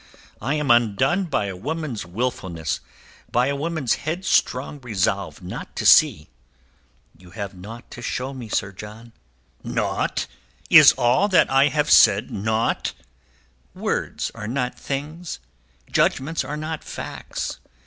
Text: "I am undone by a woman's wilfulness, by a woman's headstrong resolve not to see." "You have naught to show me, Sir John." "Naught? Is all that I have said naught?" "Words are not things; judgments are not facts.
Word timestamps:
"I 0.41 0.55
am 0.55 0.71
undone 0.71 1.25
by 1.25 1.45
a 1.45 1.55
woman's 1.55 2.07
wilfulness, 2.07 2.79
by 3.31 3.49
a 3.49 3.55
woman's 3.55 3.93
headstrong 4.01 4.79
resolve 4.81 5.43
not 5.43 5.75
to 5.75 5.85
see." 5.85 6.27
"You 7.15 7.29
have 7.29 7.53
naught 7.53 7.91
to 7.91 8.01
show 8.01 8.33
me, 8.33 8.49
Sir 8.49 8.71
John." 8.71 9.11
"Naught? 9.63 10.25
Is 10.71 10.93
all 10.93 11.27
that 11.27 11.51
I 11.51 11.67
have 11.67 11.91
said 11.91 12.31
naught?" 12.31 12.93
"Words 13.75 14.31
are 14.33 14.47
not 14.47 14.73
things; 14.73 15.37
judgments 15.91 16.43
are 16.43 16.57
not 16.57 16.83
facts. 16.83 17.59